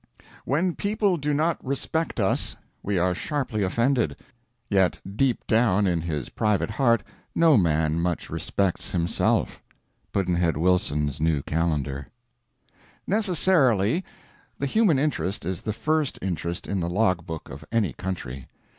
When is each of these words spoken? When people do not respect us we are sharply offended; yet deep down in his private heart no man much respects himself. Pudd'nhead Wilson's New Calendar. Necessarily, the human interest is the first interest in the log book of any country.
When 0.45 0.73
people 0.73 1.15
do 1.17 1.31
not 1.31 1.63
respect 1.63 2.19
us 2.19 2.55
we 2.81 2.97
are 2.97 3.13
sharply 3.13 3.61
offended; 3.61 4.15
yet 4.67 4.99
deep 5.15 5.45
down 5.45 5.85
in 5.85 6.01
his 6.01 6.29
private 6.29 6.71
heart 6.71 7.03
no 7.35 7.55
man 7.55 7.99
much 7.99 8.27
respects 8.27 8.93
himself. 8.93 9.61
Pudd'nhead 10.11 10.57
Wilson's 10.57 11.21
New 11.21 11.43
Calendar. 11.43 12.07
Necessarily, 13.05 14.03
the 14.57 14.65
human 14.65 14.97
interest 14.97 15.45
is 15.45 15.61
the 15.61 15.71
first 15.71 16.17
interest 16.19 16.65
in 16.65 16.79
the 16.79 16.89
log 16.89 17.27
book 17.27 17.47
of 17.51 17.63
any 17.71 17.93
country. 17.93 18.47